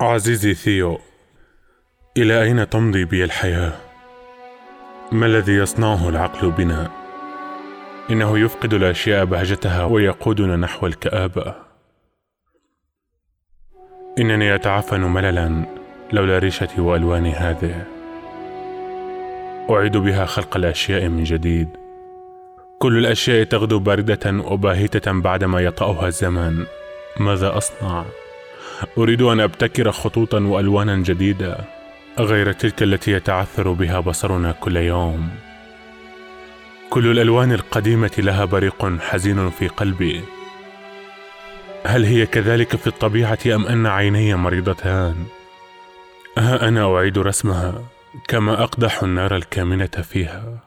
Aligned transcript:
عزيزي 0.00 0.54
ثيو 0.54 0.98
إلى 2.16 2.42
أين 2.42 2.68
تمضي 2.68 3.04
بي 3.04 3.24
الحياة؟ 3.24 3.72
ما 5.12 5.26
الذي 5.26 5.52
يصنعه 5.52 6.08
العقل 6.08 6.50
بنا؟ 6.50 6.90
إنه 8.10 8.38
يفقد 8.38 8.74
الاشياء 8.74 9.24
بهجتها 9.24 9.84
ويقودنا 9.84 10.56
نحو 10.56 10.86
الكآبة. 10.86 11.54
إنني 14.18 14.54
أتعفن 14.54 15.00
مللا 15.00 15.64
لولا 16.12 16.38
ريشتي 16.38 16.80
وألواني 16.80 17.32
هذه. 17.32 17.84
أعيد 19.70 19.96
بها 19.96 20.24
خلق 20.24 20.56
الأشياء 20.56 21.08
من 21.08 21.24
جديد. 21.24 21.68
كل 22.78 22.98
الأشياء 22.98 23.44
تغدو 23.44 23.78
باردة 23.78 24.42
وباهتة 24.50 25.20
بعدما 25.20 25.60
يطأها 25.60 26.06
الزمن 26.06 26.66
ماذا 27.20 27.56
أصنع؟ 27.56 28.04
أريد 28.98 29.22
أن 29.22 29.40
أبتكر 29.40 29.92
خطوطا 29.92 30.40
وألوانا 30.40 30.96
جديدة 30.96 31.58
غير 32.18 32.52
تلك 32.52 32.82
التي 32.82 33.12
يتعثر 33.12 33.72
بها 33.72 34.00
بصرنا 34.00 34.52
كل 34.52 34.76
يوم. 34.76 35.30
كل 36.90 37.10
الألوان 37.10 37.52
القديمة 37.52 38.10
لها 38.18 38.44
بريق 38.44 38.98
حزين 39.00 39.50
في 39.50 39.68
قلبي. 39.68 40.22
هل 41.84 42.04
هي 42.04 42.26
كذلك 42.26 42.76
في 42.76 42.86
الطبيعة 42.86 43.38
أم 43.46 43.66
أن 43.66 43.86
عيني 43.86 44.34
مريضتان؟ 44.34 45.26
ها 46.38 46.68
أنا 46.68 46.96
أعيد 46.96 47.18
رسمها 47.18 47.82
كما 48.28 48.62
أقدح 48.62 49.02
النار 49.02 49.36
الكامنة 49.36 49.86
فيها. 49.86 50.58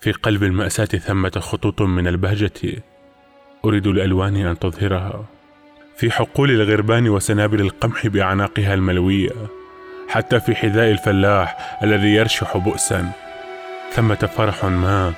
في 0.00 0.12
قلب 0.12 0.42
المأساة 0.42 0.84
ثمة 0.84 1.32
خطوط 1.38 1.82
من 1.82 2.06
البهجة 2.06 2.82
أريد 3.64 3.86
الألوان 3.86 4.36
أن 4.36 4.58
تظهرها. 4.58 5.33
في 5.96 6.10
حقول 6.10 6.50
الغربان 6.50 7.08
وسنابل 7.08 7.60
القمح 7.60 8.06
بأعناقها 8.06 8.74
الملوية 8.74 9.30
حتى 10.08 10.40
في 10.40 10.54
حذاء 10.54 10.90
الفلاح 10.90 11.78
الذي 11.82 12.08
يرشح 12.08 12.56
بؤسا. 12.56 13.10
ثمة 13.92 14.30
فرح 14.36 14.64
ما 14.64 15.12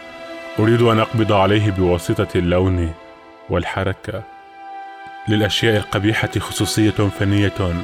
أريد 0.58 0.82
أن 0.82 0.98
أقبض 0.98 1.32
عليه 1.32 1.70
بواسطة 1.70 2.28
اللون 2.36 2.92
والحركة. 3.48 4.22
للأشياء 5.28 5.76
القبيحة 5.76 6.30
خصوصية 6.38 6.90
فنية 6.90 7.82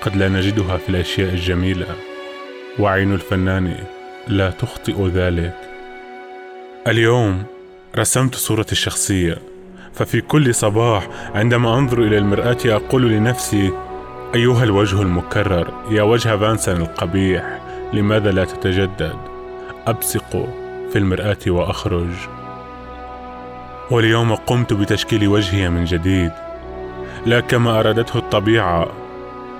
قد 0.00 0.16
لا 0.16 0.28
نجدها 0.28 0.76
في 0.76 0.88
الأشياء 0.88 1.28
الجميلة. 1.28 1.96
وعين 2.78 3.14
الفنان 3.14 3.74
لا 4.28 4.50
تخطئ 4.50 5.06
ذلك. 5.08 5.56
اليوم 6.86 7.44
رسمت 7.98 8.34
صورتي 8.34 8.72
الشخصية. 8.72 9.49
ففي 9.94 10.20
كل 10.20 10.54
صباح 10.54 11.08
عندما 11.34 11.78
أنظر 11.78 11.98
إلى 12.02 12.18
المرآة 12.18 12.56
أقول 12.66 13.10
لنفسي 13.10 13.72
أيها 14.34 14.64
الوجه 14.64 15.02
المكرر 15.02 15.68
يا 15.90 16.02
وجه 16.02 16.36
فانسن 16.36 16.76
القبيح 16.80 17.60
لماذا 17.92 18.30
لا 18.30 18.44
تتجدد؟ 18.44 19.16
أبصق 19.86 20.48
في 20.92 20.98
المرآة 20.98 21.36
وأخرج. 21.46 22.10
واليوم 23.90 24.34
قمت 24.34 24.72
بتشكيل 24.72 25.28
وجهي 25.28 25.70
من 25.70 25.84
جديد 25.84 26.32
لا 27.26 27.40
كما 27.40 27.80
أرادته 27.80 28.18
الطبيعة 28.18 28.86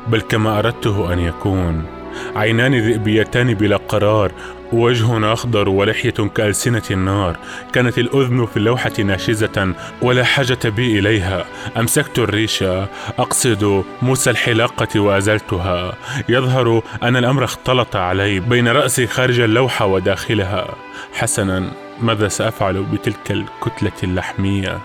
بل 0.08 0.20
كما 0.20 0.58
أردته 0.58 1.12
أن 1.12 1.18
يكون. 1.18 1.99
عينان 2.36 2.74
ذئبيتان 2.74 3.54
بلا 3.54 3.76
قرار 3.76 4.32
وجه 4.72 5.32
أخضر 5.32 5.68
ولحية 5.68 6.10
كألسنة 6.10 6.82
النار. 6.90 7.36
كانت 7.72 7.98
الأذن 7.98 8.46
في 8.46 8.56
اللوحة 8.56 8.92
ناشزة 8.98 9.74
ولا 10.02 10.24
حاجة 10.24 10.58
بي 10.64 10.98
إليها. 10.98 11.44
أمسكت 11.76 12.18
الريشة 12.18 12.88
أقصد 13.18 13.84
موسى 14.02 14.30
الحلاقة 14.30 15.00
وأزلتها. 15.00 15.92
يظهر 16.28 16.82
أن 17.02 17.16
الأمر 17.16 17.44
اختلط 17.44 17.96
علي 17.96 18.40
بين 18.40 18.68
رأسي 18.68 19.06
خارج 19.06 19.40
اللوحة 19.40 19.86
وداخلها. 19.86 20.74
حسنا 21.12 21.70
ماذا 22.02 22.28
سأفعل 22.28 22.82
بتلك 22.82 23.30
الكتلة 23.30 23.92
اللحمية؟ 24.02 24.78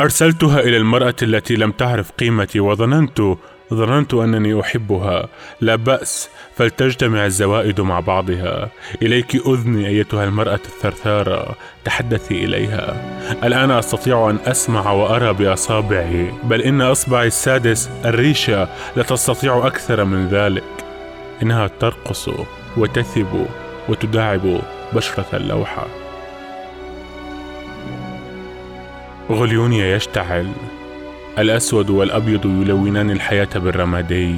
أرسلتها 0.00 0.60
إلى 0.60 0.76
المرأة 0.76 1.14
التي 1.22 1.56
لم 1.56 1.70
تعرف 1.70 2.10
قيمتي 2.10 2.60
وظننت 2.60 3.20
ظننت 3.74 4.14
أنني 4.14 4.60
أحبها. 4.60 5.28
لا 5.60 5.76
بأس 5.76 6.28
فلتجتمع 6.56 7.26
الزوائد 7.26 7.80
مع 7.80 8.00
بعضها. 8.00 8.68
إليك 9.02 9.46
أذني 9.46 9.86
أيتها 9.86 10.24
المرأة 10.24 10.54
الثرثارة. 10.54 11.54
تحدثي 11.84 12.44
إليها. 12.44 12.96
الآن 13.44 13.70
أستطيع 13.70 14.30
أن 14.30 14.38
أسمع 14.46 14.90
وأرى 14.92 15.32
بأصابعي 15.32 16.32
بل 16.44 16.62
إن 16.62 16.80
أصبعي 16.80 17.26
السادس 17.26 17.90
الريشة 18.04 18.68
لا 18.96 19.02
تستطيع 19.02 19.66
أكثر 19.66 20.04
من 20.04 20.28
ذلك. 20.28 20.64
إنها 21.42 21.66
ترقص 21.66 22.30
وتثب 22.76 23.46
وتداعب 23.88 24.60
بشرة 24.92 25.26
اللوحة. 25.34 25.86
غليوني 29.30 29.90
يشتعل. 29.90 30.52
الأسود 31.38 31.90
والأبيض 31.90 32.46
يلونان 32.46 33.10
الحياة 33.10 33.48
بالرمادي. 33.54 34.36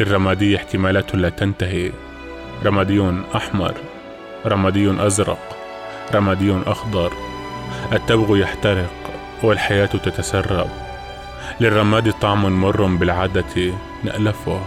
للرمادي 0.00 0.56
احتمالات 0.56 1.14
لا 1.14 1.28
تنتهي. 1.28 1.92
رمادي 2.64 3.12
أحمر. 3.36 3.74
رمادي 4.46 5.06
أزرق. 5.06 5.56
رمادي 6.14 6.56
أخضر. 6.66 7.12
التبغ 7.92 8.36
يحترق 8.36 8.90
والحياة 9.42 9.86
تتسرب. 9.86 10.68
للرماد 11.60 12.12
طعم 12.12 12.60
مر 12.60 12.86
بالعادة 12.86 13.72
نألفه 14.04 14.60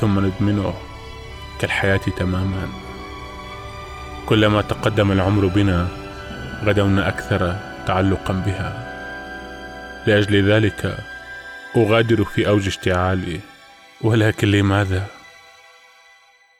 ثم 0.00 0.26
ندمنه 0.26 0.74
كالحياة 1.60 2.00
تماما. 2.16 2.68
كلما 4.26 4.62
تقدم 4.62 5.12
العمر 5.12 5.46
بنا 5.46 5.88
غدونا 6.64 7.08
أكثر 7.08 7.56
تعلقا 7.86 8.42
بها. 8.46 8.97
لأجل 10.08 10.50
ذلك 10.50 10.96
أغادر 11.76 12.24
في 12.24 12.48
أوج 12.48 12.66
اشتعالي. 12.66 13.40
ولكن 14.00 14.50
لماذا؟ 14.50 15.06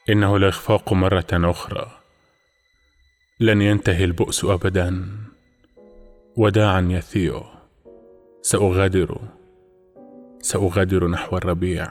إنه 0.09 0.37
الاخفاق 0.37 0.93
مرة 0.93 1.27
أخرى. 1.33 2.01
لن 3.41 3.63
ينتهي 3.63 4.05
البؤس 4.05 4.45
ابدا. 4.45 5.09
وداعا 6.37 6.89
يا 6.91 7.01
ثيو 7.01 7.43
سأغادر 8.43 9.19
سأغادر 10.41 11.09
نحو 11.09 11.37
الربيع. 11.37 11.91